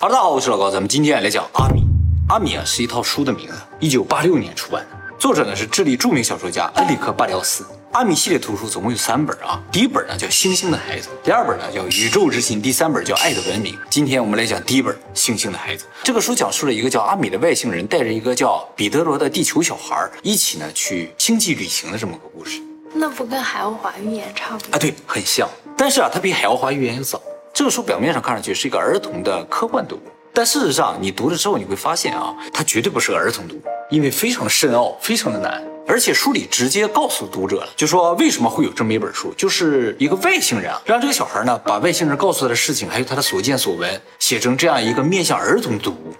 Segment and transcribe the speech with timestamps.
[0.00, 1.82] 哈喽，大家好，我是老高，咱们今天来讲阿米。
[2.28, 7.66] 阿米啊是一套书的名字，一九八六年出版的，作者呢是智利著名小说家恩里克巴廖斯。
[7.90, 13.74] 阿米系列图书总共有三本啊，第一本呢叫《星星的孩子》，第二本呢叫《宇宙之心》，第三本叫《爱的文明》。
[13.90, 15.84] 今天我们来讲第一本《星星的孩子》。
[16.04, 22.60] 这个书讲述了一个叫阿米的外星人带着一个叫彼得罗的地球小孩一起呢去星际旅行的这么个故事。
[22.94, 24.78] 那不跟海奥华预言差不多啊？
[24.78, 27.20] 对，很像，但是啊，它比海奥华预言要早。
[27.52, 30.00] 这个书表面上看上去是一个儿童的科幻读物，
[30.32, 35.62] 但事实上你读了之后你会发现啊，它绝对不是个儿童读物，因为非常的深奥，非常的难。
[35.86, 46.14] 而且书里直接告诉读者了，就说为什么会有这么一本书，就是一个外星人啊，让这个小孩呢把外星人告诉他的事情，还有他的所见所闻，写成这样一个面向儿童读物。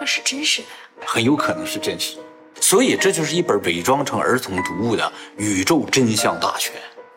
[0.00, 1.06] 那是真实的呀？
[1.06, 2.16] 很有可能是真实。
[2.60, 6.74] 所以这就是一本伪装成儿童读物的宇宙真相大全。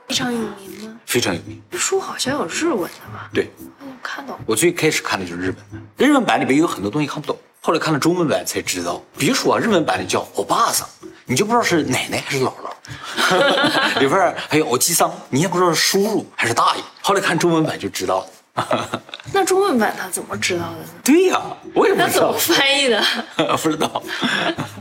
[0.07, 0.99] 非常有名吗？
[1.05, 1.61] 非常有名。
[1.71, 3.29] 书好像有日文的吧？
[3.33, 3.49] 对，
[3.79, 4.39] 我看到。
[4.45, 9.01] 我最开始看的就是日本版，日文版里边有很多东西看不懂，后来看了中文版才知道。
[9.17, 10.87] 比如说啊，日文版里叫欧巴桑。
[11.25, 16.83] 你就不知道是奶奶还是姥姥， 里边还有欧吉桑，你也不知道是叔叔还是大爷。
[17.01, 18.27] 后来看中文版就知道了。
[19.33, 20.85] 那中文版他怎么知道的呢？
[21.03, 21.41] 对呀，
[21.73, 22.07] 我也不知道。
[22.07, 23.03] 他怎么翻译的？
[23.57, 24.03] 不知道。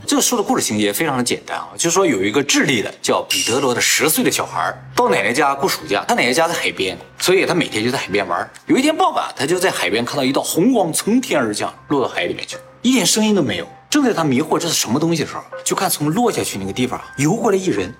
[0.05, 8.47] 这个书的故事情节非常的简单啊，就是说有一个智利的叫彼得罗的十岁的小孩到奶奶家过暑假，他奶奶家在海边，所以他每天就在海边玩。
[8.67, 13.67] 有一天傍晚，他就在海边看到一道红光从天而降，落到海里面去，一点声音都没有。
[13.89, 17.91] 正在他迷惑这是什么东西的时候，就看从落下去那个地方游过来一人，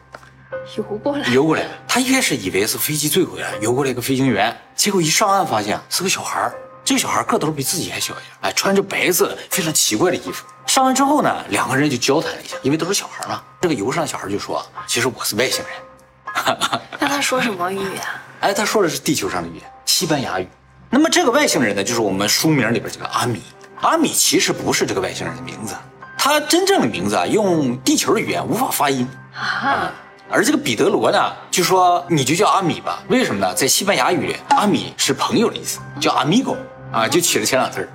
[0.77, 1.65] 游过来，游过来。
[1.87, 6.51] 他一开始以为是飞机坠毁了，游过来一个飞行员，结果一上岸发现是个小孩
[6.85, 10.45] 这个小孩个头比自己还小一点，哎，穿着白色非常奇怪的衣服。
[10.65, 13.41] 上岸之后呢，两个人就交谈了一下，因为都是小孩嘛。
[13.61, 16.57] 这个游上的小孩就说：“其实我是外星人。
[16.99, 18.21] ”那他说什么语啊？
[18.41, 20.47] 哎，他说的是地球上的语言，西班牙语。
[20.89, 23.41] 那么这个外星人呢，就是我们书名里边这个阿米。
[23.81, 25.75] 阿米其实不是这个外星人的名字，
[26.17, 29.91] 他真正的名字啊，用地球的语言无法发音啊。
[30.33, 33.53] 而这个彼得罗呢，就说你就叫阿米吧，为什么呢？
[33.53, 36.57] 在西班牙语，阿米是朋友的意思，叫 amigo
[36.91, 37.89] 啊，就起了前两字儿。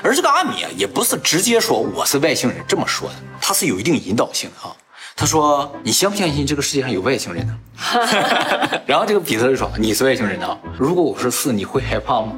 [0.00, 4.72] 而这个阿米啊，也不是直接说我是外星人这么说的，他是有一定引导性的啊。
[5.20, 7.54] 他说：“你相不相信这个世界上有外星人呢？”
[8.88, 10.58] 然后这个彼得就说：“你是外星人呢？
[10.78, 12.32] 如果我说是，你会害怕吗？”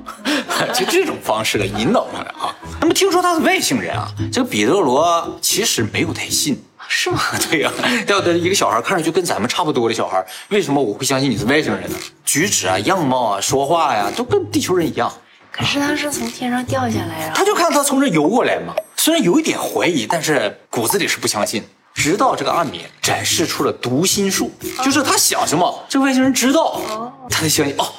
[0.74, 2.52] 就这种方式来引导上来啊。
[2.80, 7.20] 那么听说他是外星人啊，这个彼得罗其实没有太信，是吗？
[7.48, 7.70] 对呀，
[8.08, 11.96] 要的一个小孩看上去跟咱们差不多的小孩，为什么我会相信你是外星人呢？
[12.24, 15.08] 举止啊、样貌啊、说话呀，都跟地球人一样。
[15.52, 18.74] 可是他是从天上掉下来的，他就看他从这游过来嘛。
[18.96, 21.62] 虽然有一点怀疑，但是骨子里是不相信。
[21.94, 24.50] 直到这个阿米展示出了读心术，
[24.84, 26.80] 就是他想什么，这个外星人知道，
[27.30, 27.92] 他才相信哦，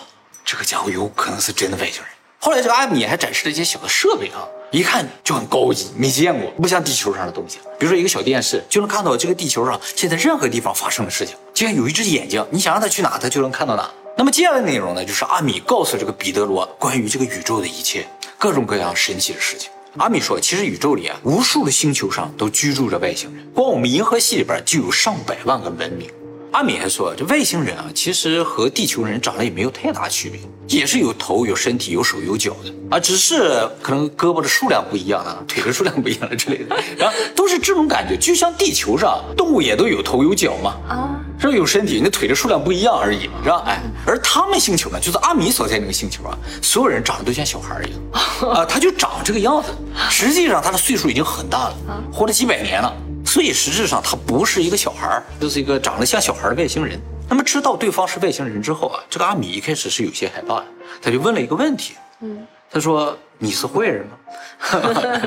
[0.44, 2.06] 这个家伙有可能是真的外星人。
[2.40, 7.60] 后来这个阿米还展示了一些小的设备啊，一看就很高级，没见过，不像地球上的东西。
[7.80, 13.90] 比如说一个小电视，就能看到这个地球上现在任何地方发生的事情，就像有一只眼睛，你想让它去哪，它就能看到哪。
[14.18, 18.06] 那么接下来的内容呢，就是阿米告诉这个彼得罗关于这个宇宙的一切，
[18.38, 19.70] 各种各样神奇的事情。
[19.98, 26.10] 阿米说：“其实宇宙里啊，无数的星球上都居住着外星人，光我们银河系里边就有上百万个文明。”
[26.54, 41.10] 阿米还说：“这外星人啊，其实和地球人长得也没有太大区别，也是有头、有身体、有手、有脚的啊，只是可能胳膊的数量不一样啊，腿的数量不一样了之类的，然后都是这种感觉，就像地球上动物也都有头有脚嘛啊。”
[41.42, 43.64] 是有身体，那腿的数量不一样而已，是吧？
[43.66, 48.00] 哎，而他们星球呢，就是阿米所在那个星球啊，所有人长得都像小孩一样
[48.50, 49.70] 啊，他就长这个样子。
[50.10, 51.76] 实际上他的岁数已经很大了，
[52.14, 52.96] 活了几百年了，
[53.34, 57.02] 所以实质上他不是一个小孩，就是一个长得像小孩的外星人。
[57.28, 60.66] 那么知道对方是外星人之后啊，这个阿米一开始是有些害怕的，
[61.02, 64.16] 他就问了一个问题，嗯，他说：“你是坏人吗？”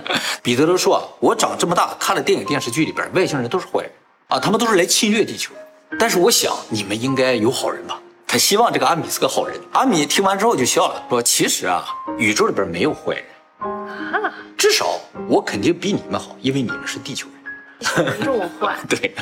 [0.41, 3.91] 彼得罗说：“啊我长这么大看了电影电视剧里边，外星人都是坏人
[4.28, 5.53] 啊，他们都是来侵略地球。”
[5.99, 8.00] 但是我想你们应该有好人吧？
[8.25, 9.59] 他希望这个阿米是个好人。
[9.72, 11.84] 阿米听完之后就笑了，说：“其实啊，
[12.19, 13.25] 宇宙里边没有坏人
[13.69, 14.97] 啊，至少
[15.27, 17.34] 我肯定比你们好，因为你们是地球人。”
[17.81, 18.77] 这么坏？
[18.89, 19.15] 对，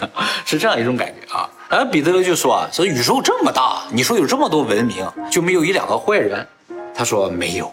[0.44, 1.48] 是这样一种感觉啊。
[1.68, 6.46] 而彼得罗就说啊：“说宇宙这么大，你说有这么多文明，就没有一两个坏人？”
[6.94, 7.72] 他说：“没有。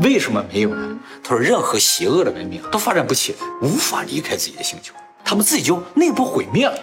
[0.00, 0.98] 为什么没有呢？
[1.24, 6.78] 他说任何邪恶的文明都发展不起来，无法离开自己的星球，他们自己就内部毁灭了。”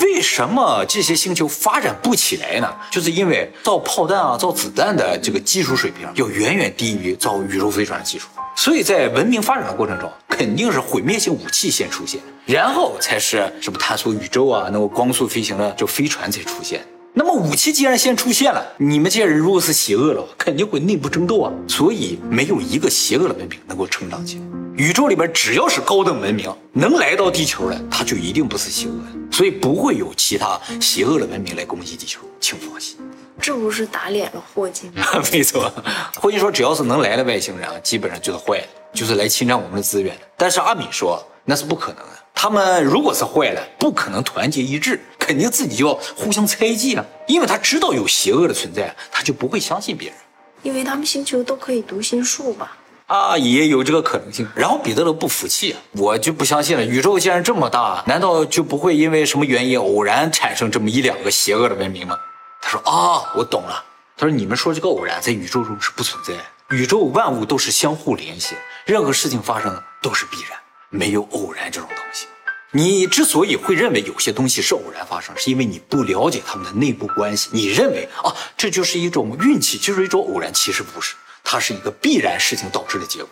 [0.00, 2.74] 为什么这些星球发展不起来呢？
[2.90, 16.80] 就是因为造炮弹啊、造子弹的这个技术水平要远远低于造宇宙飞船的技术，所以在文明发展的过程中，肯定是毁灭性武器先出现，然后才是什么探索宇宙啊、能够光速飞行的这飞船才出现。
[17.16, 21.52] 那么武器既然先出现了，你们这些人如果是邪恶的话，肯定会内部争斗啊。
[21.68, 24.42] 所以没有一个邪恶的文明能够成长起来。
[24.76, 32.98] 宇宙里边只要是高等文明能来到地球的，它就一定不是邪恶的，所以不会有其他邪恶的文明来攻击地球，请放心。
[33.40, 35.04] 这不是打脸了霍金吗？
[35.30, 35.72] 没错，
[36.20, 40.22] 霍金说只要是能来的外星人啊，基本上就是坏的，就是来侵占我们的资源的。
[40.36, 50.18] 但是阿米说那是不可能的，他们如果是坏了，不可能团结一致，肯定自己就要互相猜忌啊，因为他知道有邪恶的存在，他就不会相信别人。
[50.62, 52.76] 因为他们星球都可以读心术吧？
[53.06, 54.46] 啊，也有这个可能性。
[54.54, 56.84] 然后彼得罗不服气啊，我就不相信了。
[56.84, 62.18] 宇宙既然这么大，难道就不会因为什么原因偶然产生这么一两个邪恶的文明吗？
[62.60, 63.84] 他说啊，我懂了。
[64.16, 66.32] 他说你们说这个偶然在宇宙中是不存在，
[66.74, 68.54] 宇宙万物都是相互联系，
[68.86, 70.58] 任何事情发生都是必然，
[70.94, 72.26] 没有偶然这种东西。
[72.70, 77.48] 你之所以会认为有些东西是偶然发生，是因为你不了解他们的内部关系。
[77.52, 81.14] 你认为啊，这就是一种运气，就是一种偶然，其实不是。
[81.44, 83.28] 它是一个必然事情导致的结果，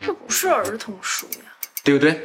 [0.00, 1.50] 这不是儿童书呀，
[1.82, 2.20] 对不对？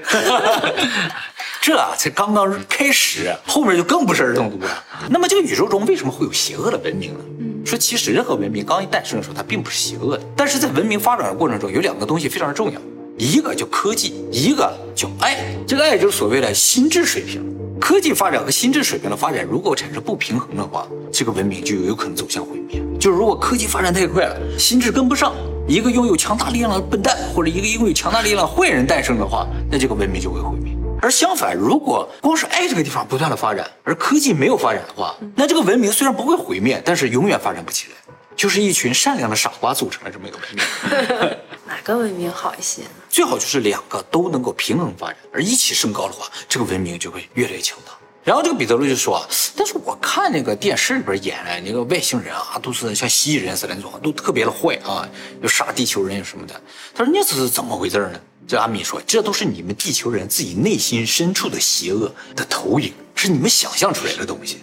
[1.62, 4.84] 这才刚刚开始，后面就更不是儿童读了。
[5.10, 7.66] 那么这个宇宙中为什么会有邪恶的文明呢？
[7.66, 12.80] 说其实任何文明刚一诞生的时候，它并不是邪恶的，但是在文明发展的过程中，有两个东西非常重要，
[13.20, 15.38] 一个叫科技，一个叫爱。
[15.68, 17.46] 这个爱就是所谓的心智水平。
[17.78, 22.82] 科技发展和心智水平的发展如果产生不平衡的话，这个文明就有可能走向毁灭。
[22.98, 25.36] 就是如果科技发展太快了，心智跟不上，
[25.68, 30.74] 一个拥有强大力量的笨蛋或者一个拥有强大力量的坏人诞生的话，那这个文明就会毁灭。
[31.02, 41.38] 而相反，如果光是爱这个地方不断的发展，而科技没有发展的话，那这个文明虽然不会毁灭，但是永远发展不起来，就是一群善良的傻瓜组成了这么一个文明。
[41.80, 42.90] 哪个文明好一些呢？
[43.10, 47.94] 最好就是两个都能够平衡发展，而一起升高的话，这个文明就会越来越强大。
[48.22, 55.08] 然后这个彼得罗就说啊：“但是我看那个电视里边演的那个外星人啊，都是像蜥蜴人似的那种，都特别的坏啊，
[55.42, 56.62] 又杀地球人什么的。”
[56.94, 64.58] 他说：“那这是怎么回事呢？”这阿米说：“这都是你们地球人自己内心深处的邪恶的投影，是你们想象出来的东西。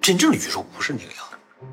[0.00, 1.10] 真正的宇宙不是那个。”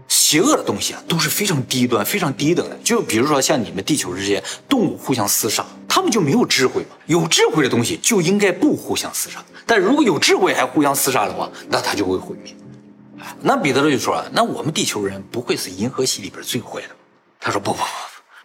[0.08, 2.78] 邪恶的东西啊，都是非常低端、非常低等的。
[2.84, 6.90] 就比如说像你们地球这些动物互相厮杀，他们就没有智慧吗？
[7.06, 9.44] 有智慧的东西就应该不互相厮杀。
[9.66, 12.56] 但如果有智慧还互相厮杀的话，那它就会毁灭。
[13.42, 16.90] 那彼得罗就说：“那我们地球人不会是银河系里边最坏的？”
[17.40, 17.84] 他说：“不不不。”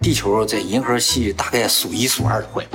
[0.02, 2.66] 地球在银河系大概数一数二的坏，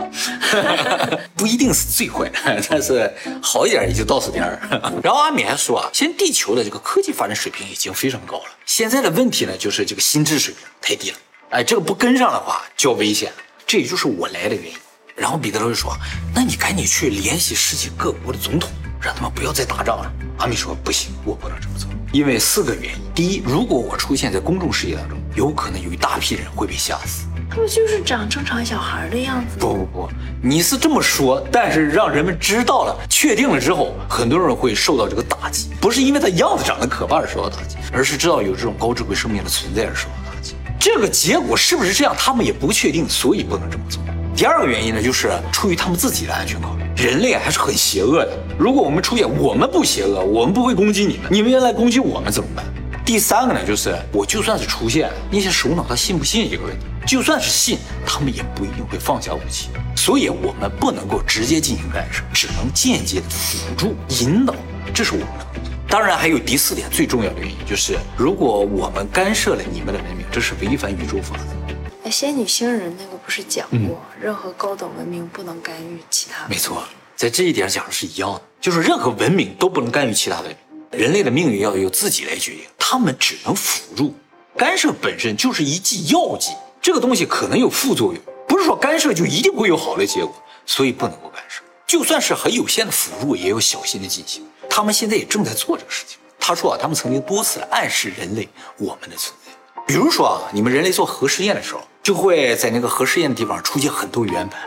[1.35, 2.31] 不一定是最坏，
[2.69, 4.57] 但是好一点也就倒数第二。
[5.03, 11.17] 然后阿米还说啊，现在地球的这个科技发展水平已经非常高了，现在的问题呢就是这个心智水平太低了，
[11.49, 13.37] 哎，这个不跟上的话就要危险了，
[13.67, 14.73] 这也就是我来的原因。
[15.13, 15.97] 然后彼得罗就说，
[16.33, 18.69] 那你赶紧去联系世界各国的总统，
[19.01, 20.11] 让他们不要再打仗了。
[20.37, 21.89] 阿米说不行，我不能这么做。
[22.13, 27.25] 因为四个原因：第一，如果我出现在公众视野当中，有可能有一大批人会被吓死。
[27.49, 29.57] 他们就是长正常小孩的样子？
[29.59, 30.09] 不不不，
[30.41, 35.69] 你是这么说，但是让人们知道了、确定了之后，很多人会受到这个打击。
[35.81, 40.55] 不是因为他样子长得可怕而受到打击，而是知道有这种高智慧生命的存在而受到打击。
[40.79, 44.01] 这个结果是不是这样，他们也不确定，所以不能这么做。
[44.35, 46.83] 第二个原因呢，就是出于他们自己的安全考虑。
[46.97, 48.35] 人类还是很邪恶的。
[48.57, 52.65] 如果我们出现，我们不邪恶，我们不会攻击你们，你们要来攻击我们怎么办？
[53.05, 56.85] 第三个呢，就是我就算是出现，那些首脑他信不信这个问题？
[57.05, 59.69] 就算是信，他们也不一定会放下武器。
[59.95, 64.55] 所以，我们不能够直接进行干涉，只能间接的辅助、引导，
[64.91, 65.71] 这是我们的工作。
[65.87, 72.09] 当然，还有第四点最重要的原因，就是如果我们干涉了你们的文明，这是违反宇宙法则。
[72.09, 76.47] 仙女星人那个不是讲过，任何高等文明不能干预其他。
[76.47, 76.81] 没错，
[77.13, 84.15] 在这一点讲的是一样的，就是任何文明都不能干预其他文明，人类的命运要由自己来决定，他们只能辅助。
[84.55, 90.33] 干涉本身就是一剂药剂，这个东西可能有副作用，不是说干涉就一定会有好的结果，
[90.65, 91.61] 所以不能够干涉。
[91.85, 94.47] 就算是很有限的辅助，也要小心的进行。
[94.69, 96.17] 他们现在也正在做这个事情。
[96.39, 99.46] 他说啊，他们曾经多次暗示人类我们的存在，
[99.87, 101.81] 比如说啊，你们人类做核实验的时候。
[102.03, 104.61] 就会在那个核试验的地方出现很多圆盘。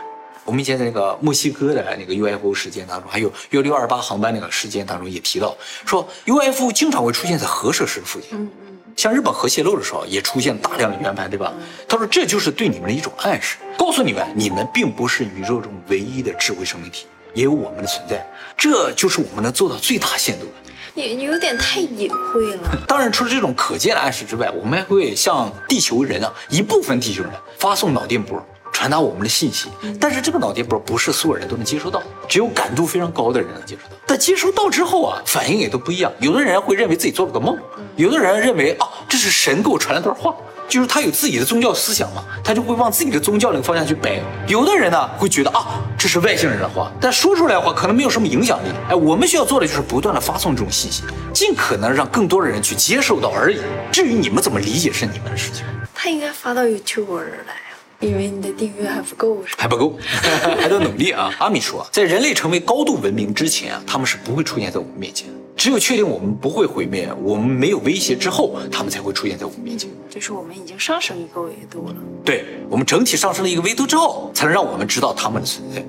[0.45, 8.47] 我们以前在那个墨西哥的那个 UFO 事件当中，还有幺六二八航班那个事件当中也提到，说 UFO 经常会出现在核设施附近。
[8.95, 11.51] 像日本核泄漏的时候也出现大量的圆盘，对吧？
[11.87, 18.23] 他说这就是对你们的一种暗示，告诉你们你们并不是宇宙中唯一的智慧生命体，也有我们的存在。
[18.55, 20.70] 这就是我们能做到最大限度的。
[20.93, 22.77] 你你有点太隐晦了。
[22.87, 28.37] 当然，除了这种可见的暗示之外，我们还会向地球人啊一部分地球人发送脑电波，
[28.73, 29.69] 传传达我们的信息。
[29.99, 33.95] 但是这个脑电波不是所有人都能接收到，只有感度非常高的人能接收到。
[34.07, 36.11] 但接收到之后啊，反应也都不一样。
[36.19, 37.55] 有的人会认为自己做了个梦，
[37.95, 40.35] 有的人认为啊，这是神给我传了段话。
[40.67, 44.19] 就是他有自己的宗教思想嘛，他就会往自己的宗教那个方向去摆。
[44.47, 48.69] 有的人呢会觉得啊，这是外星人的话，但说出来的话可能没有什么影响力。
[48.89, 53.59] 哎，我们需要做的就是不断的发送这种信息，尽可能让更多的人去接受到而已。
[53.91, 55.63] 至于你们怎么理解是你们的事情。
[55.93, 57.53] 他应该发到 YouTube 来，
[58.01, 59.95] 因为你的订阅还不够，还不够，
[60.59, 61.31] 还得努力啊。
[61.39, 65.27] 阿米说，在人类成为高度文明之前啊，他们是不会出现在我们面前。
[65.55, 69.87] 只有确定我们不会毁灭，我们没有威胁之后，他们才会出现在我们面前。
[70.09, 71.95] 就是我们已经上升一个维度了。
[72.25, 75.85] 对，我们整体上升了一个维度之后，才能让我们知道他们的存在。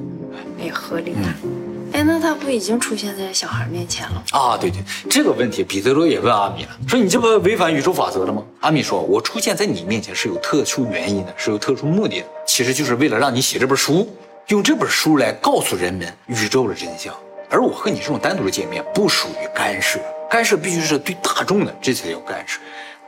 [0.62, 1.14] 也合理。
[1.92, 4.22] 哎，那他不已经出现在小孩面前了？
[4.30, 8.42] 啊，对对，这个问题彼得罗也问阿米了，说你这不违反宇宙法则了吗？
[8.61, 14.08] 阿米说，我出现在你面前是有特殊原因的，是有特殊目的的，其实就是为了让你写这本书，
[14.49, 17.14] 用这本书来告诉人们宇宙的真相。
[17.50, 22.58] 而我和你这种单独的见面不属于干涉，干涉必须是对大众的，这才叫干涉。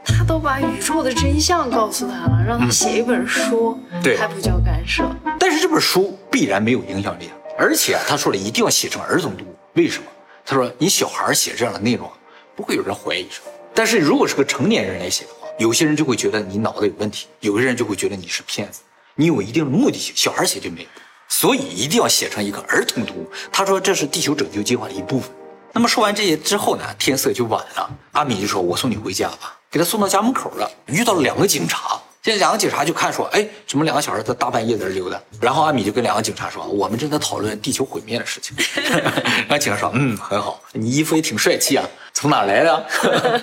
[0.04, 5.02] 他都把宇宙的真相告诉他了，让他写一本书，对，还不叫干涉。
[5.40, 10.06] 但是这本书必然没有影响力，而且他说了一定要写成儿童读物，为什么？
[10.44, 12.10] 他说你小孩写这样的内容，
[12.56, 13.28] 不会有人怀疑。
[13.72, 18.80] 但是如果是个成年人来写的话，有些人就会觉得你脑子有问题，有些人就会觉得你是骗子，
[19.14, 20.12] 你有一定的目的性。
[20.16, 20.88] 小孩写就没有。
[21.28, 23.30] 所以一定要写成一个儿童读物。
[23.50, 25.30] 他说这是地球拯救计划的一部分。
[25.72, 27.90] 那么说完这些之后呢，天色就晚了。
[28.12, 32.00] 阿米就说：“我送你回家吧。”给他送到家门口了，遇到了两个警察。
[32.24, 38.56] 现在两个警察就看说：“哎，怎么两个小孩在大半夜在这溜达？”然后阿米就跟两个警察说：“我们正在讨论地球毁灭的事情。
[39.46, 42.86] ”然后警察说：“嗯，很好，你衣服也挺帅气啊，从哪来的？”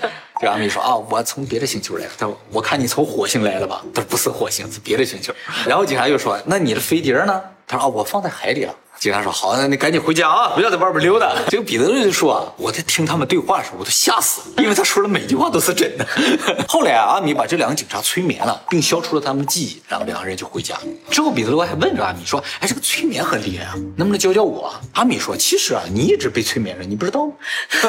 [0.41, 5.31] 这阿米说：“啊，我从别的星球来的。”他说：“我看你从火星来的吧？”他说：“不是火星，是别的星球。”
[5.67, 8.73] 然后警察又说：“那你的飞碟呢？”他说啊，我放在海里了。
[9.01, 11.34] 警察说好，那你赶紧回家啊， 不要在外边溜达。
[11.48, 16.08] 这个彼得就说啊，我在听他们对话的时候，我都吓死了，因为他说的每句话都是真的。
[16.70, 20.77] 后来啊，阿米把这两个警察催眠了，并消除了他们的记忆，然后两个人就回家。
[21.10, 24.72] 之后彼得罗还问着阿米说，哎，这个催眠很厉害啊，能不能教教我？
[24.93, 27.34] 阿米说，其实啊，你一直被催眠着，你不知道吗？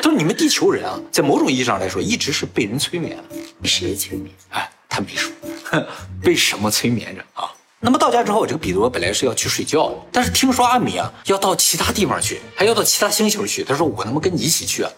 [0.00, 3.18] 说你们地球人啊，在某种意义上来说，一直是被人催眠。
[3.64, 4.32] 谁催眠？
[4.50, 5.32] 哎，他没说，
[6.22, 7.50] 被什么催眠着啊？
[7.84, 13.64] 那么到家之后，这个彼得罗本来是要去睡觉的，但是听说阿米啊要到其他地方去，还要到其他星球去。
[13.64, 14.90] 他说：“我能不能跟你一起去啊？”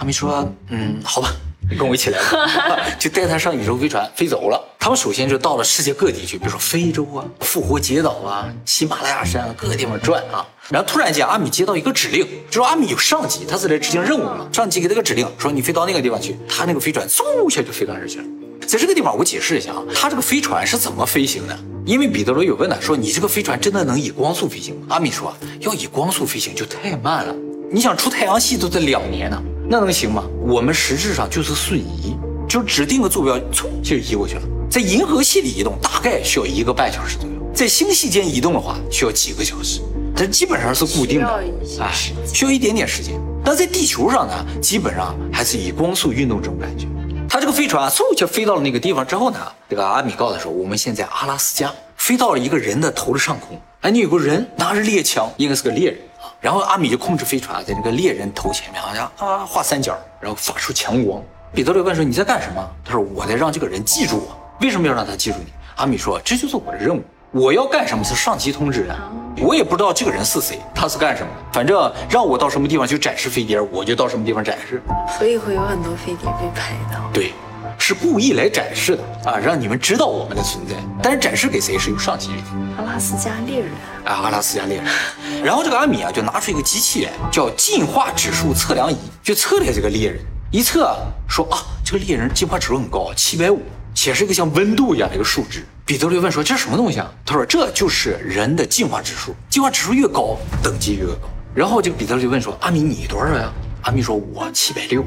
[0.00, 1.32] 阿米说：“嗯，好吧，
[1.70, 2.80] 你跟我一起来吧。
[2.98, 4.60] ”就带他上宇宙飞船飞走了。
[4.80, 10.44] 他们首先就到了世界各地去，比如说非洲啊、复活节岛啊、喜马拉雅山啊，各个地方转啊。
[10.68, 14.48] 然后突然间，阿米接到一个指令，就说阿米有上级，他是来执行任务嘛。
[14.52, 16.36] 上级给他个指令，说你飞到那个地方去。
[16.48, 18.24] 他那个飞船嗖一下就飞到那儿去了。
[18.72, 21.54] 在这个地方，我解释一下啊，它这个飞船是怎么飞行的？
[21.84, 24.86] 因为彼得罗有问呢，说你这个飞船真的能以光速飞行吗？
[24.88, 27.36] 阿米说，要以光速飞行就太慢了。
[27.70, 29.38] 你想出太阳系都得两年呢，
[29.68, 30.24] 那能行吗？
[30.40, 32.16] 我们实质上就是瞬移，
[32.48, 34.42] 就指定个坐标，嗖就移过去了。
[34.70, 39.82] 在银河系里移动大概需要一个半小时左右，在星系间移动的话需要几个小时，
[40.16, 41.44] 它基本上是固定的，
[41.78, 41.92] 哎，
[42.32, 43.20] 需要一点点时间。
[43.44, 46.86] 但在地球上呢，基本上还是以光速运动这种感觉。
[47.32, 55.98] 他这个飞船嗖就飞到了那个地方之后呢，这个阿米告诉他说，我们现在阿拉斯加飞到了一个人的头的上空，哎，你有个人拿着猎枪，应该是个猎人。
[56.42, 61.22] 然后阿米就控制飞船在那个猎人头前面，好像啊画三角，然后发出强光。
[61.54, 62.70] 彼得罗问说你在干什么？
[62.84, 64.38] 他说我在让这个人记住我。
[64.60, 65.46] 为什么要让他记住你？
[65.76, 68.94] 阿米说这就是我的任务，我要干什么是上级通知的，
[69.38, 74.82] 我也不知道这个人是谁，他是干什么的，反正让我到什么地方去展示飞碟，我就到什么地方展示。
[75.18, 77.00] 所以会有很多飞碟被拍到。
[77.10, 77.32] 对，
[77.78, 80.74] 是故意来展示的啊，让你们知道我们的存在。
[81.02, 82.44] 但是展示给谁是由上级决定。
[82.76, 83.70] 阿拉斯加猎人
[84.04, 84.86] 啊，阿拉斯加猎人。
[85.42, 90.20] 然后这个阿米啊，就拿出一个机器来，叫进化指数测量仪，就测量这个猎人。
[90.50, 90.94] 一测
[91.26, 93.62] 说啊，这个猎人进化指数很高，七百五，
[93.94, 95.66] 且是一个像温度一样的一个数值。
[95.84, 97.12] 彼得就问说这是什么东西啊？
[97.26, 101.28] 他说这就是人的进化指数，进化指数越高，等级越高。
[101.54, 103.52] 然后这个彼得就问说阿米你多少呀？
[103.82, 105.04] 阿米说我七百六。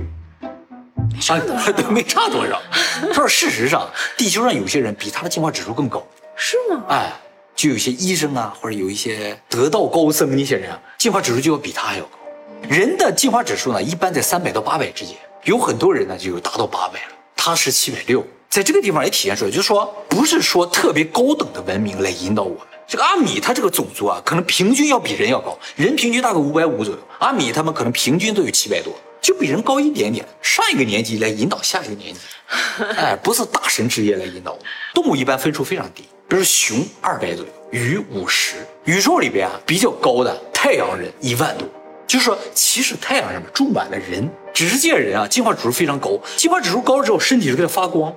[1.19, 1.71] 差多少？
[1.71, 2.61] 对，没差多少。
[3.07, 6.05] 他说：“事实上，地球上有些人比他的进化指数更高。
[6.35, 6.83] 是吗？
[6.89, 7.13] 哎，
[7.55, 12.17] 就有些医生啊，或者有一些得道高僧那些人啊，进化指数就要比他还要高。
[12.67, 17.13] 人的进化指数呢，一般在三百到八百之间，有很多人呢就有达到八百了。
[17.35, 22.59] 他是七百六，在这个地方也体现出来，就是说，不是说特别高等的文明来引导我们。
[22.87, 32.19] 这个阿米他这个种族啊，可能平均要比人要高，人平均大概五百五左右，阿米他们可能平均都有七百多。”就比人高一点点，上一个年级来引导下一个年级，
[32.95, 34.55] 哎，不是大神职业来引导。
[34.93, 38.57] 动物一般分数非常低，比如熊二百左右，鱼五十。
[38.83, 41.67] 宇宙里边啊比较高的太阳人一万多，
[42.05, 48.15] 就是说其实太阳上面住满了人，只是这些人啊进化指数非常高，进化指数高了之后身体就在发光，啊，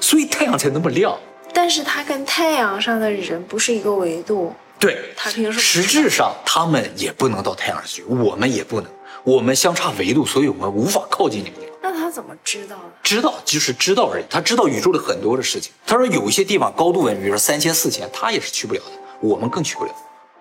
[0.00, 1.16] 所以太阳才那么亮。
[1.52, 5.62] 但是它跟太阳上的人不是一个维度，对，它凭什么？
[5.62, 8.90] 实质上他们也不能到太阳上去，我们也不能，
[9.24, 11.76] 我们相差维度，所以我们无法靠近那个地方。
[11.82, 12.82] 那他怎么知道的？
[13.02, 15.72] 知道就是知道而已，他知道宇宙的很多的事情。
[15.86, 19.90] 他说有一些地方高度文明，比如说三千、四千，他也是去不了的，我们更去不了。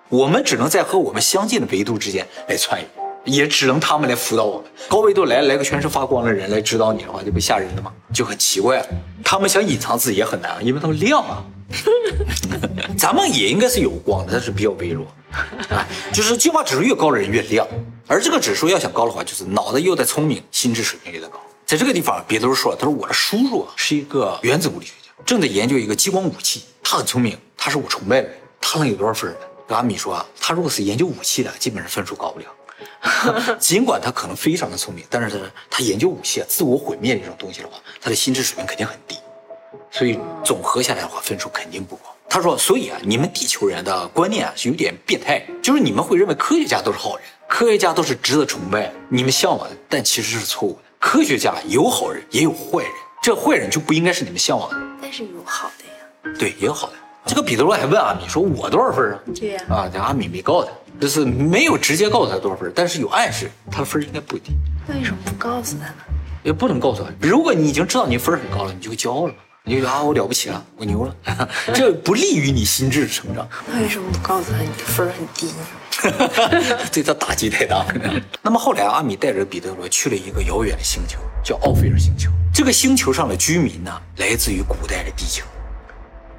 [0.10, 2.88] 我们只能在和我们相近的维度之间来穿越，
[3.25, 4.72] 也只能他们来辅导我们。
[4.88, 8.88] 高维度来来个全身发光的人来指导你的话，就不吓人了吗，就很奇怪了。
[9.24, 11.44] 他们想隐藏自己也很难，因为他们亮啊。
[12.98, 15.05] 咱们也应该是有光的，但是比较微弱。
[15.70, 17.67] 啊，就是进化指数越高的人越亮，
[18.08, 21.39] 而这个指数要想高的话，就是脑袋又得聪明，心智水平也得高。
[21.65, 29.38] 在这个地方，别都说了，他说我的叔叔啊是一个原子物理学家，正在研究一个激光武器，他很聪明，他是我崇拜的人，他能有多少分呢？
[29.67, 32.46] 跟阿米说啊，他如果是研究武器的，基本上分数高不了。
[33.60, 35.38] 尽管他可能非常的聪明，但是他
[35.70, 39.17] 他研究武器啊，自我毁灭这种东西的话，他的心智水平肯定很低，
[39.91, 42.03] 所以总合下来的话，分数肯定不高。
[42.27, 50.79] 他说，所以啊，你们地球人的观念啊是有点变态，就是你们会认为科学家都是好人，科学家都是值得崇拜，你们向往的，但其实是错误的。
[51.00, 52.91] 科学家有好人，也有坏人，
[53.22, 54.75] 这坏人就不应该是你们向往的。
[55.01, 56.36] 但是有好的呀。
[56.38, 56.94] 对，也有好的。
[57.27, 59.62] 这个彼得罗还问阿米说：“我多少分啊？”对呀。
[59.70, 64.54] 啊，这阿米没告诉他，就是没有直接告诉他多少分，但是有暗示他的分应该不低。
[64.88, 65.96] 为什么不告诉他呢？
[66.44, 67.10] 也不能告诉他。
[67.20, 69.34] 如果你已经知道你分很高了，你就骄傲了，
[69.64, 71.16] 你就觉得啊我了不起了，我牛了，
[71.74, 73.48] 这不利于你心智成长。
[73.68, 75.66] 那为什么不告诉他你的分很低呢？
[76.92, 77.86] 对他打击太大。
[78.44, 82.30] 那么后来阿米带着彼得罗去了一个遥远的星球，叫奥菲尔星球。
[82.54, 85.44] 这个星球上的居民呢，来自于古代的地球。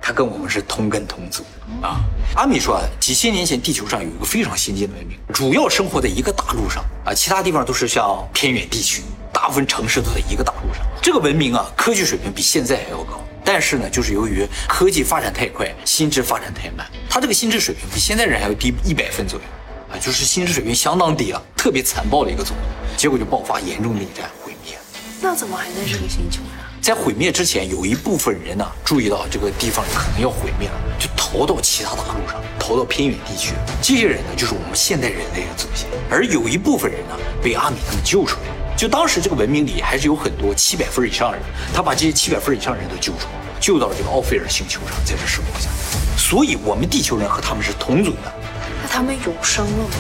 [0.07, 1.43] 他跟我们是同根同祖
[1.83, 1.99] 啊！
[2.37, 10.87] 阿米说啊，几千年前地球上有一个非常先进的文明，主要生活在一个大陆上啊，其他地方都是像偏远地区，大部分城市都在一个大陆上。
[11.03, 19.45] 这个文明啊，科技水平比现在还要高，但是呢，就是由于科技发展太快，心智发展太慢，他这个心智水平比现在人还要低一百分左右
[19.93, 24.79] 啊，就是心智水平相当低啊，特别残暴的一个种族，结果就爆发严重的内战，毁灭。
[25.21, 26.56] 那怎么还在这个星球上？
[26.87, 33.55] 在毁灭之前，有一部分人呢注意到这个地方可能要毁灭了，就逃到其他大陆上，逃到偏远地区。
[33.83, 35.89] 这些人呢，就是我们现代人类的祖先。
[36.09, 38.77] 而有一部分人呢，被阿米他们救出来。
[38.77, 41.45] 就当时这个文明里还是有很多七百分以上的人，
[41.75, 46.17] 他把这些七百分以上的人都救出来，救到了这个奥菲尔星球上，在这生活下来。
[46.17, 48.33] 所以，我们地球人和他们是同族的。
[48.81, 49.91] 那他们永生了吗？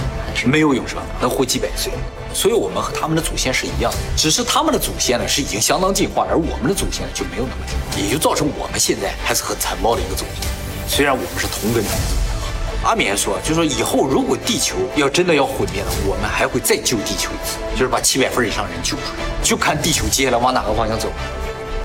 [0.44, 1.90] 没有永生，能活几百岁。
[2.36, 10.46] 所以我们和他们的祖先是一样的，只是他们的祖先呢是已经相当进化，而我们的祖先就没有那么进化，也就造成我们现在还是很残暴的一个种族。
[10.86, 12.86] 虽然我们是同根同祖。
[12.86, 21.10] 阿米还说，就说以后如果地球要真的要毁灭了，我们还会再救地球一次，就是把七百分以上人救出来，就看地球接下来往哪个方向走。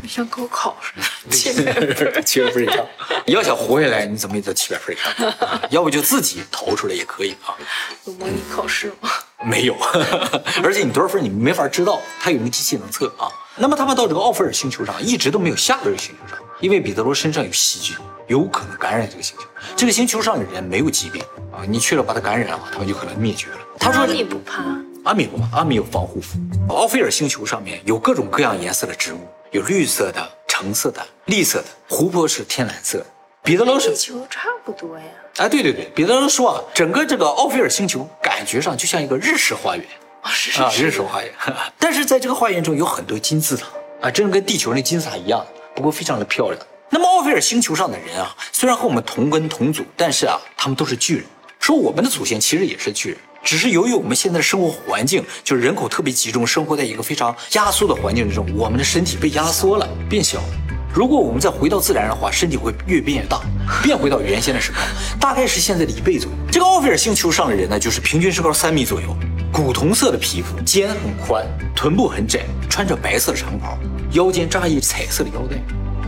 [0.08, 0.94] 像高考似
[1.30, 2.86] 的，七百分， 七百分以上。
[3.26, 5.34] 你要想活下来，你怎么也得七百分以上，
[5.72, 7.56] 要不就自己逃出来也可以啊。
[8.04, 9.10] 有模拟考试吗？
[9.44, 9.76] 没有，
[10.64, 13.28] 而且你多少分你没法知道，它有那个机器能测啊。
[13.56, 17.96] 那么他们到这个奥菲尔星球上，一直都没有下到这个星球上，因为彼得罗身上有细菌，
[18.28, 19.44] 有可能感染这个星球。
[19.76, 23.58] 这个星球上的人没有疾病啊，你去了把他感染了，他们就可能灭绝了。
[23.80, 24.64] 他说你不怕？
[25.04, 26.38] 阿米不怕，阿米有防护服。
[26.70, 33.04] 奥菲尔星球上面有各种各样颜色的植物，有绿色的、橙色的、绿色的，湖泊是天蓝色。
[33.44, 35.04] 彼得罗是地球差不多呀。
[35.38, 38.08] 哎，对对对，彼得罗说啊，整个这个奥菲尔星球
[38.42, 39.86] 感觉上就像一个日式花园
[40.24, 41.32] 啊，是啊，日式花园。
[41.78, 43.68] 但是在这个花园中有很多金字塔
[44.02, 46.60] 啊，真的跟地球那金字塔一样，不过非常的漂亮。
[46.90, 51.26] 那么奥菲尔星球上的人啊，虽然和我们同根同祖，但是啊，他们都是巨人。
[51.60, 53.18] 说我们的祖先其实也是巨人。
[53.44, 60.71] 只是由于我们现在的生活环境，就是人口特别集中，生活在一个非常压缩的环境之中，我们的身体被压缩了，变小了。
[60.94, 63.40] 如果我们再回到自然的话，身体会越变越大，
[63.82, 64.82] 变回到原先的身高，
[65.20, 66.38] 大概是现在的一倍左右。
[66.52, 69.16] 这个奥菲尔星球上的人呢，就是平均身高三米左右，
[69.54, 73.78] 古铜色的皮肤，肩很宽，臀部很窄，穿着白色的长袍，
[74.12, 75.56] 腰间扎一彩色的腰带。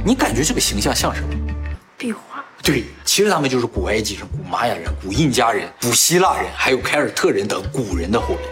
[0.06, 1.30] 你感觉这个形象像什么？
[1.98, 2.44] 壁画。
[2.62, 8.44] 对，其实他们就是古埃及人、古玛雅人、古印加人、古希腊人，还有凯尔特人等古人的后人。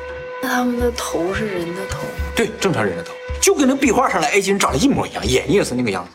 [0.42, 2.00] 那他们的头是人的头？
[2.36, 6.12] 对，正常人的头，就跟那壁画上的埃及人长得一模一样，眼睛也是那个样子。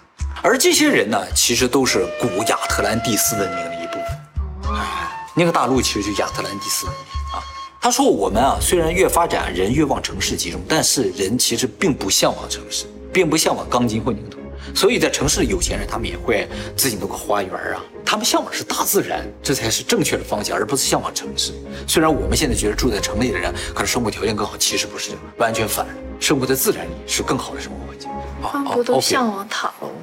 [0.47, 4.77] 而这些人呢，其实都是古亚特兰蒂斯文明的一部分。
[4.77, 7.05] 哎，那个大陆其实就亚特兰蒂斯文明
[7.35, 7.43] 啊。
[7.81, 14.39] 他说我们啊，虽然越发展，人越往城市集中，但是人其实并不向往城市，并不向往钢筋混凝土。
[14.73, 21.53] 所以在城市的有钱人，他们也会自己弄个花园啊，他们向往是大自然，这才是正确的方向，而不是向往城市。
[21.89, 25.85] 虽然我们现在觉得住在城里的人可能生活条件更好，其实不是，完全反，
[26.21, 28.09] 生活在自然里是更好的生活环境。
[28.49, 29.95] 他们不都向往塔楼吗？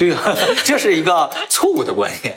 [0.00, 0.34] 对啊，
[0.64, 2.34] 这是一个错误的观念，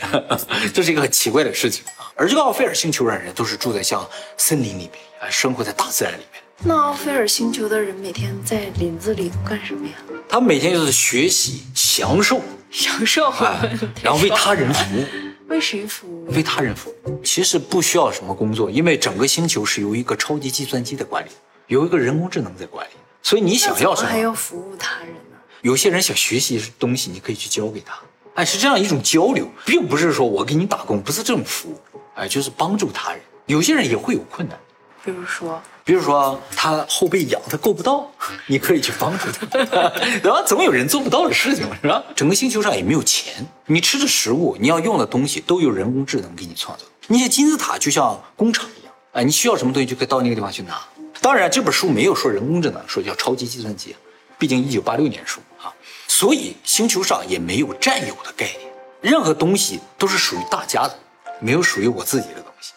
[0.73, 2.12] 这是一个很奇怪的事情啊。
[2.13, 6.43] 而这个奥菲尔星球上的人都是住在像森林里面啊，生活在大自然里面。
[6.65, 9.93] 那奥菲尔星球的人每天在林子里都干什么呀？
[10.28, 13.34] 他们每天就是学习、享受，享受，
[14.04, 15.06] 然后为他人服务。
[15.47, 16.26] 为谁服务？
[16.34, 17.21] 为他人服务。
[17.23, 21.30] 其实不需要什么工作，因为整个星球是由一个超级计算机在管理，
[21.67, 22.91] 由一个人工智能在管理。
[23.21, 24.10] 所以你想要什么？
[24.10, 25.19] 还要服务他人呢？
[25.63, 27.97] 有些人想学习东西，你可以去教给他。
[28.36, 31.80] 哎，是这样一种交流，并不是说我给你打工，不是这种服务。
[32.15, 33.21] 哎，就是帮助他人。
[33.45, 34.60] 有些人也会有困难，
[35.06, 38.12] 比如说，比如说他后背痒，他够不到，
[38.45, 39.45] 你可以去帮助他。
[40.21, 40.43] 对吧？
[40.45, 42.04] 总有人做不到的事情，是吧？
[42.13, 43.34] 整个星球上也没有钱，
[43.67, 46.84] 你吃的食物，你要用的东西，都由人工智能给你创造。
[47.08, 50.78] 那些金字塔就像工厂一样，哎，你需要什么东西就可以到那个地方去拿。
[51.21, 53.95] 当然，这本书没有说人工智能，说叫超级计算机，
[54.38, 55.53] 毕竟一九八六年书啊，
[56.23, 60.97] 所以星球上也没有占有的概念，任何东西都是属于大家的，
[61.41, 62.71] 没有属于我自己的东西。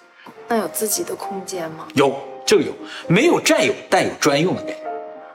[0.48, 1.86] 那有自己的空间吗？
[1.94, 2.72] 有，这个有，
[3.06, 4.84] 没有占有，但有专用的概念。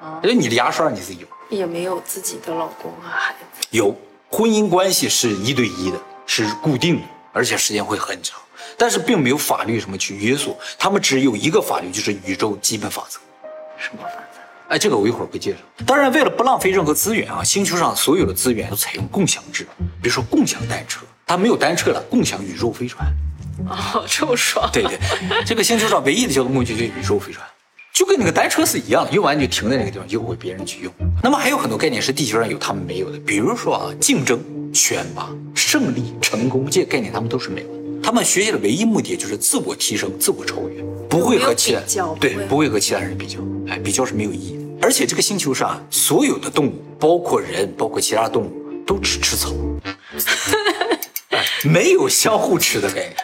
[0.02, 3.66] 啊，因为你的牙刷你自己有，也没有自己的老公和孩子。
[3.70, 3.96] 有，
[4.30, 8.38] 婚姻关系是一对一的，是固定的，而且时间会很长。
[8.78, 13.22] 但是并没有法律什么去约束，他们只有一个法律，就是宇宙基本法则。
[13.78, 14.31] 什么法则？
[14.72, 15.58] 哎，这个我一会儿会介绍。
[15.86, 19.68] 当然，为了不浪费任何资源啊，星球上所有的资源都采用共享制，
[20.02, 23.06] 比如说共享单车，它没有单车了，共享宇宙飞船。
[23.68, 24.70] 哦，这么爽。
[24.72, 24.98] 对对，
[25.46, 27.46] 这个星球上唯一的交通工具就是宇宙飞船，
[27.94, 30.94] 就跟那个单车是一样的，用完就停在那个地方，就会别人去用。
[31.22, 34.42] 那么还有很多概念是地球上有他们没有的，比如说啊，竞争、
[34.74, 37.81] 选拔、胜利、成功这些概念他们都是没有的。
[38.12, 41.80] 他们学习的唯一目的就是自我提升、自我超越，不会和其他
[42.20, 44.86] 对不会和其他人比较，哎，比较是没有意义的。
[44.86, 49.54] 而且这个星球上所有的动物，包括人，包括其他动物，都只吃草，
[51.64, 53.16] 没有相互吃的概念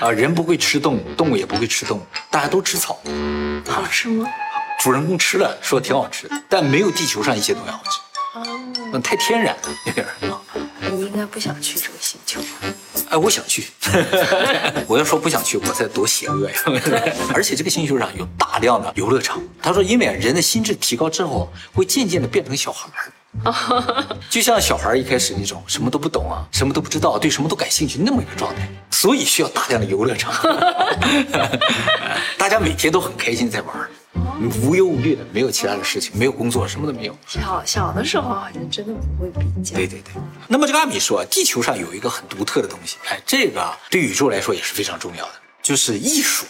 [0.00, 0.10] 啊。
[0.10, 2.98] 人不会吃动物，动物也不会吃动物，大家都吃草。
[3.66, 4.26] 好吃吗？
[4.80, 8.38] 主人公吃了，说挺好吃的，但没有地球上一些东西好吃。
[8.38, 8.60] 哦，
[8.94, 10.14] 嗯，太天然了有点儿。
[10.90, 12.40] 你应该不想去这个星球。
[13.10, 13.66] 哎，我想去。
[14.86, 16.56] 我要说不想去，我才多邪恶呀！
[17.34, 19.40] 而且这个星球上有大量的游乐场。
[19.62, 28.68] 他说，因为人的心智提高之后，会渐渐的变成小孩儿， 就像小孩一开始那种什么都不懂啊，什么都不知道，对什么都感兴趣那么一个状态。
[28.90, 30.32] 所以需要大量的游乐场，
[32.36, 33.74] 大家每天都很开心在玩。
[34.62, 37.16] 无忧无虑的，没有其他的事情，没有工作，什么都没有。
[37.26, 39.76] 小小的时候好像真的不会比较。
[39.76, 40.12] 对对对。
[40.46, 46.46] 那么这个阿米说，地球上有一个很独特的东西，哎，这个对宇宙来说也是非常重要的，就是艺术。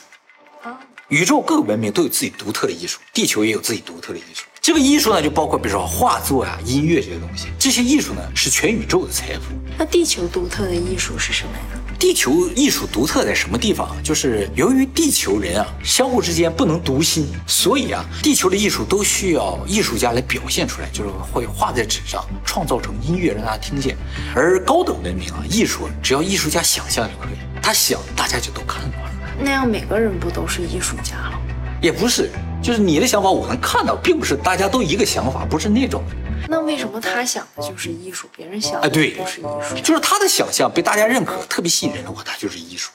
[0.63, 0.79] 啊。
[1.09, 4.45] 宇宙各个文明都有自己独特的艺术，地球也有自己独特的艺术。
[4.61, 7.47] 这个艺术呢，就包括比如说画作呀、音乐这些东西。
[7.59, 9.45] 这些艺术呢，是全宇宙的财富。
[9.79, 11.65] 那地球独特的艺术是什么呀？
[11.99, 13.97] 地球艺术独特在什么地方？
[14.05, 23.97] 就是由于地球人啊相互之间不能读心，所以啊地球的艺术都需要艺术家来表现出来，就是会画在纸上，创造成音乐让大家听见。
[24.33, 29.11] 而高等文明啊艺术，只要艺术家想象就可以，他想大家就都看到了。
[29.41, 31.41] 那样每个人不都是艺术家了？
[31.83, 32.31] 也不是，
[32.63, 36.05] 就是你的想法我能看到，并不是大家都一个想法，不是那种。
[36.47, 39.77] 那为什么他想的就是艺术，别人想的就是艺术？
[39.83, 42.91] 就是他的想象被大家认可，特别吸引人的话，他就是艺术，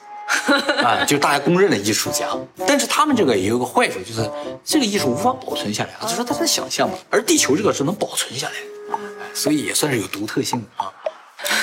[0.83, 2.29] 啊，就是大家公认的艺术家。
[2.65, 4.29] 但是他们这个也有个坏处，就是
[4.63, 6.97] 这个艺术无法保存下来，啊就是他的想象嘛。
[7.09, 8.97] 而地球这个是能保存下来的，
[9.33, 10.91] 所以也算是有独特性的啊。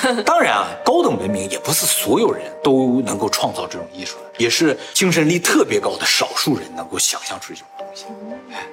[0.25, 8.05] 当然啊，高等文明也不是所有人都能够创造这种艺术的，也是精神力特别高的少数人能够想象出这种东西。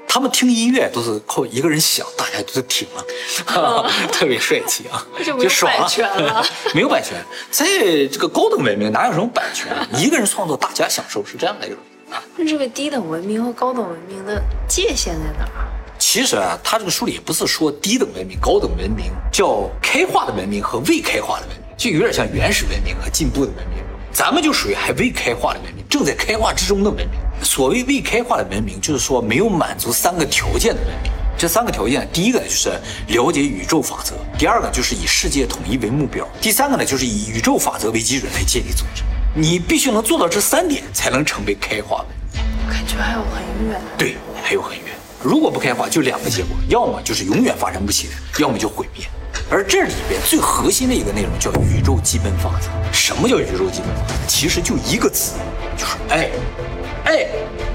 [0.08, 6.44] 他们听音乐都是靠一个人想，大家都听了， 特别帅气啊，就爽了。
[6.74, 7.16] 没有版权，
[7.50, 7.66] 在
[8.06, 9.66] 这个高等文明哪有什么版权？
[9.94, 11.78] 一个人创作，大家享受，是这样的一种
[12.10, 12.22] 啊。
[12.36, 15.77] 那这个低等文明和高等文明的界限在哪儿？
[15.98, 23.78] 其实啊，他这个书里也不是说低等文明、高等文明，叫开化的文明和未开化的文明，就有点像原始文明和进步的文明。
[24.12, 27.18] 咱们就属于还未开化的文明，正在开化之中的文明。
[27.42, 31.12] 所谓未开化的文明，就是说没有满足三个条件的文明。
[31.36, 32.70] 这三个条件，第一个呢就是
[33.08, 39.02] 了解宇宙法则；第二个就是以世界统一为目标；第三个呢就是以宇宙法则为基准来建立组织。
[39.34, 42.72] 你必须能做到这三点，才能成为开化文明。
[42.72, 43.80] 感觉还有很远。
[43.96, 44.86] 对，还有很远。
[45.22, 49.04] 如果不开化，就两个结果：要么就是永远发展不起来，要么就毁灭。
[49.50, 52.68] 而这里边最核心的一个内容叫宇宙基本法则。
[52.92, 54.14] 什么叫宇宙基本法则？
[54.28, 55.32] 其实就一个字，
[55.76, 56.30] 就是爱。
[57.04, 57.26] 爱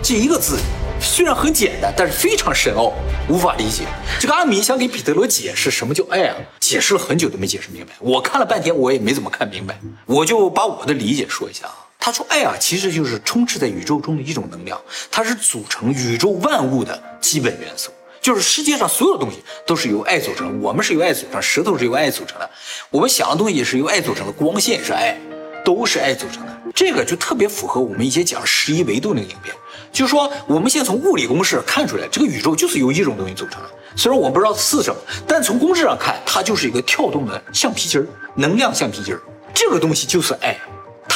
[0.01, 0.58] 这一个字
[1.01, 2.93] 虽然很简单，但是非常深奥，
[3.27, 3.84] 无法理解。
[4.19, 7.93] 这个阿米想给彼得罗解释什么叫爱啊，解释了很久都没解释明白。
[7.99, 9.79] 我看了半天，我也没怎么看明白。
[10.06, 11.75] 我就把我的理解说一下啊。
[12.05, 14.77] 他说爱啊，其实就是充斥在宇宙中的一种能量，
[15.09, 17.91] 它是组成宇宙万物的基本元素。
[18.19, 22.49] 就是世界上所有的东西都是由爱组成，我们是由爱组成，石头是由爱组成的，
[22.89, 25.17] 我们想的东西也是由爱组成的，光线是爱，
[25.63, 26.53] 都是爱组成的。
[26.75, 29.55] 这个就特别符合我们以前讲十一维度那个影片，
[29.93, 33.69] 就是说我们现在从物理公式看出来，这个宇宙就是由一种东西组成的。
[33.95, 39.21] 虽然我不知道是什么，但从公式上看，它就是一个跳动的橡皮筋儿，能量橡皮筋儿。
[39.53, 40.57] 这个东西就是爱。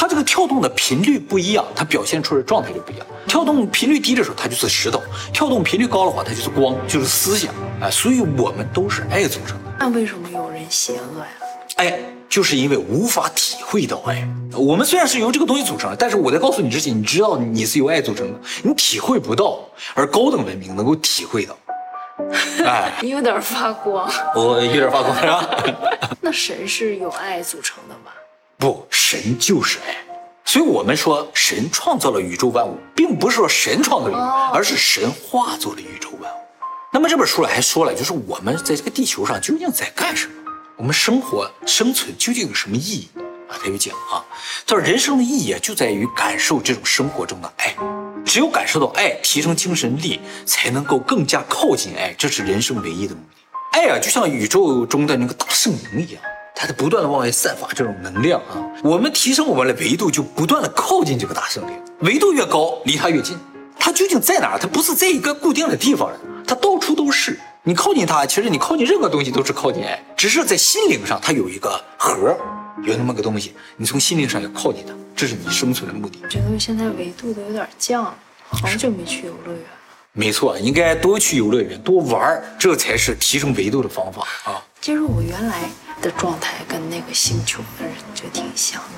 [0.00, 3.06] 它这个跳动的频率不一样，它表现出来的状态就不一样。
[3.26, 5.00] 跳动频率低的时候，它就是石头；
[5.32, 7.52] 跳动频率高的话，它就是光，就是思想。
[7.80, 9.72] 哎，所以我们都是爱组成的。
[9.80, 11.26] 那为什么有人邪恶呀？
[11.78, 14.24] 哎，就是因为无法体会到爱。
[14.52, 19.58] 我们虽然是由这个东西组成的，但是我在告诉你之前，你知道你是由爱组成的，你体会不到。
[19.94, 21.58] 而高等文明能够体会到。
[22.64, 24.08] 哎，你有点发光。
[24.36, 25.44] 我有点发光是吧？
[26.22, 28.12] 那神是由爱组成的吗？
[28.60, 29.96] 不，神就是爱，
[30.44, 36.38] 所以我们说神创造了宇宙万物，并不是说神创造了，而是神化作了宇宙万物。
[36.92, 40.32] 那么这本书里还说了，就是我们在这个地球上究竟在干什么？
[40.76, 43.08] 我们生活生存究竟有什么意义
[43.48, 43.54] 啊？
[43.62, 44.26] 他有讲啊，
[44.66, 47.76] 他说人生的意义就在于感受这种生活中的爱，
[48.24, 53.78] 只有感受到爱，提升精神力，才能够更加靠近爱，这是人生唯一的目的。
[53.78, 56.20] 爱啊，就像宇宙中的那个大圣灵一样。
[56.60, 63.38] 它在不断的往外散发这种能量啊，我们提升我们的维度，就不断的靠近这个大圣灵，维度越高，离它越近。
[63.78, 64.58] 它究竟在哪儿？
[64.58, 66.10] 它不是在一个固定的地方
[66.44, 67.38] 它到处都是。
[67.62, 72.36] 你靠近它，其实你靠近任何东西都是靠近爱，只是在心灵上它有一个核，
[72.82, 76.18] 有那么个东西，你从心灵上要靠近它，这是你生存的目的。
[76.28, 78.14] 觉得现在维度都有点降了，
[78.48, 79.62] 好久没去游乐园。
[80.12, 84.62] 没错，应该多去游乐园，多玩儿，这才是提升维度的方法啊。
[84.80, 88.88] 其实我原来的状态跟那个星球的人就挺像的，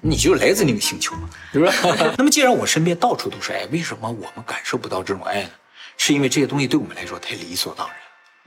[0.00, 1.72] 你就来自那个星球嘛，是不是？
[2.16, 5.50] 那么既然我身边到处都是爱，为什么我们感受不到这种爱呢？
[5.96, 7.96] 是因为这些东西对我们来说太理所当然。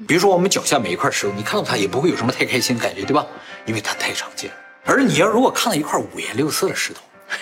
[0.07, 3.25] 比如说我们脚下每一块石头，你看到它也不会有什么太开心的感觉，对吧？
[3.65, 4.49] 因为它太常见。
[4.85, 7.01] 而你要如果看到一块五颜六色的石头，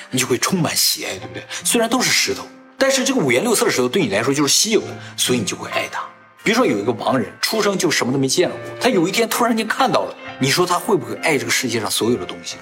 [0.10, 1.44] 你就会充满喜爱，对不对？
[1.64, 2.46] 虽然都是石头，
[2.80, 4.88] 但是这个五颜六色的石头对你来说就是稀有的，
[5.18, 6.02] 所以你就会爱它。
[6.42, 12.56] 比如说有一个盲人，出生就什么都没见过，他有一天突然间看到了，你说他会不会爱这个世界上所有的东西？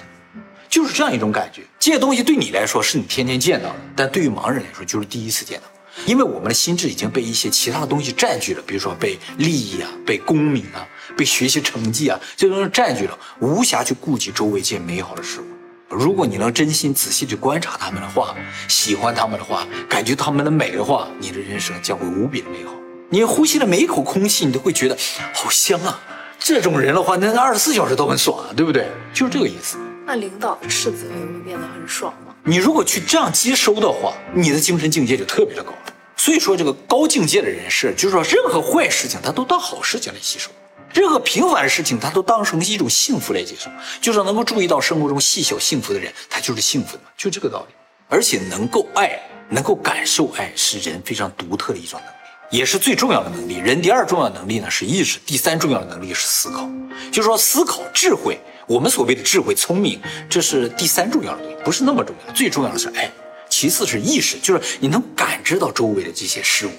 [0.68, 1.62] 就是这样一种感觉。
[1.78, 5.66] 这些东西对你来说是你天天见到的，但对于盲人来说就是第一次见到，
[6.04, 10.84] 因为我们的心智已经被一些其他的东西占据了，比如说被利益啊、被功名啊、
[11.16, 15.44] 被学习成绩啊这些东西占据了，无暇去顾及周围这些美好的事物。
[15.88, 18.34] 如果你能真心仔细去观察他们的话，
[18.68, 22.72] 喜欢他们的话，感觉他们的美的话，你的人生将会无比的美好。
[23.08, 24.94] 你呼吸的每一口空气，你都会觉得
[25.32, 25.98] 好香啊！
[26.38, 28.86] 这种人的话，那二十四小时都很爽啊，对不对？
[29.14, 29.78] 就是这个意思。
[30.04, 32.34] 那领导的斥责也会变得很爽吗？
[32.44, 35.94] 你如果去这样接收的话，你的精神境界就特别的高了。
[36.18, 40.50] 所以说，这个高境界的人士，就是说，任何坏事情他都当好事情来吸收，
[40.92, 43.70] 任何平凡的事情他都当成一种幸福来接受。
[44.00, 47.74] 就是能够注意到生活中细小幸福的人，他就是幸福的，就这个道理。
[48.08, 49.20] 而且能够爱，
[49.50, 52.14] 能够感受爱，是人非常独特的一种能力。
[52.50, 53.56] 也是最重要的能力。
[53.56, 56.66] 人第二重要能力呢是意识，第三重要的能力是思考。
[57.12, 62.32] 就是说，思考、智慧，我们所谓的智慧、聪明，这是第三重要的东西，不是那么重要。
[62.32, 63.10] 最重要的是爱，
[63.50, 66.70] 其次是意识，就是你能感知到周围的这些事物，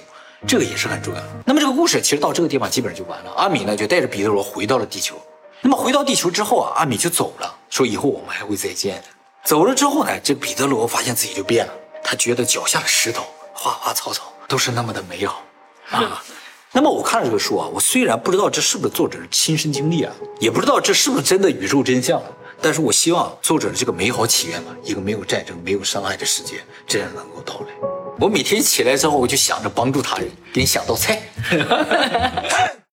[0.46, 1.28] 这个也是很重要的。
[1.46, 3.30] 那么这个故事其实到这个地方基本上就完了。
[3.36, 5.16] 阿米呢就带着彼得罗回到了地球。
[5.60, 9.04] 那么回到地球之后啊，阿米就走了，说以后我们还会再见的。
[9.44, 11.72] 走了之后呢，这个彼得罗发现自己就变了，
[12.02, 15.42] 他觉得脚下的石头、花花草草都是那么的美好。
[15.90, 16.22] 啊，
[16.72, 22.22] 那么我看了这个书啊，我虽然不知道这是不是作者的亲身经历啊，也不知道这是不是真的宇宙真相，
[22.62, 27.99] 但是我希望作者的这个美好祈愿吧，一个没有战争、没有伤害的世界，真的能够到来。
[28.20, 31.22] 我每天起来之后，我就想着帮助他人，给你想道菜。